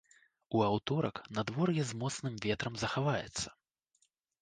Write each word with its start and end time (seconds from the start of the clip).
У 0.55 0.63
аўторак 0.69 1.21
надвор'е 1.39 1.81
з 1.91 2.01
моцным 2.01 2.33
ветрам 2.49 2.83
захаваецца. 2.85 3.49